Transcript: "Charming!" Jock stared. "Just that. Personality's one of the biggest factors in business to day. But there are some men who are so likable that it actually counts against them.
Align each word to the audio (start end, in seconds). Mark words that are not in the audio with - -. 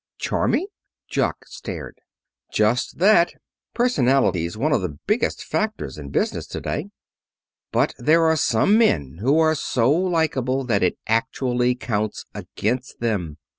"Charming!" 0.17 0.65
Jock 1.07 1.45
stared. 1.45 2.01
"Just 2.51 2.97
that. 2.97 3.33
Personality's 3.75 4.57
one 4.57 4.71
of 4.71 4.81
the 4.81 4.97
biggest 5.05 5.43
factors 5.43 5.95
in 5.99 6.09
business 6.09 6.47
to 6.47 6.59
day. 6.59 6.89
But 7.71 7.93
there 7.99 8.23
are 8.23 8.35
some 8.35 8.79
men 8.79 9.17
who 9.21 9.37
are 9.37 9.53
so 9.53 9.91
likable 9.91 10.63
that 10.63 10.81
it 10.81 10.97
actually 11.05 11.75
counts 11.75 12.25
against 12.33 12.99
them. 12.99 13.37